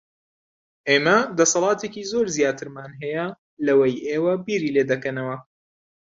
ئێمە 0.89 1.17
دەسەڵاتێکی 1.37 2.07
زۆر 2.11 2.25
زیاترمان 2.35 2.91
هەیە 3.01 3.27
لەوەی 3.65 3.95
ئێوە 4.09 4.33
بیری 4.45 4.73
لێ 4.75 4.83
دەکەنەوە. 4.91 5.37